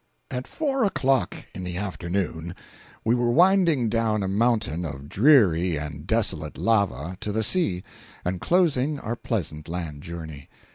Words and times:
At 0.31 0.47
four 0.47 0.83
o'clock 0.83 1.37
in 1.53 1.63
the 1.63 1.77
afternoon 1.77 2.55
we 3.05 3.13
were 3.13 3.29
winding 3.29 3.87
down 3.87 4.23
a 4.23 4.27
mountain 4.27 4.83
of 4.83 5.07
dreary 5.07 5.77
and 5.77 6.07
desolate 6.07 6.57
lava 6.57 7.17
to 7.21 7.31
the 7.31 7.43
sea, 7.43 7.83
and 8.25 8.41
closing 8.41 8.97
our 8.97 9.15
pleasant 9.15 9.67
land 9.69 10.01
journey. 10.01 10.49